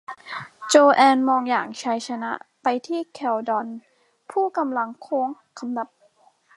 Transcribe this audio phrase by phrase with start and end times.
[0.69, 2.31] โจแอนมองอย่างชัยชนะ
[2.63, 3.65] ไปที่เขลดอน
[4.31, 5.27] ผู้กำลังโค้ง
[5.59, 5.87] คำนับ